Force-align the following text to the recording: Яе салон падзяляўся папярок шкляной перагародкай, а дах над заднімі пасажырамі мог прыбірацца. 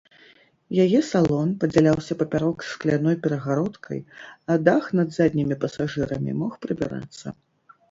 Яе 0.85 1.01
салон 1.09 1.51
падзяляўся 1.63 2.13
папярок 2.21 2.65
шкляной 2.71 3.15
перагародкай, 3.27 3.99
а 4.53 4.57
дах 4.71 4.83
над 5.03 5.15
заднімі 5.21 5.61
пасажырамі 5.67 6.31
мог 6.43 6.61
прыбірацца. 6.67 7.27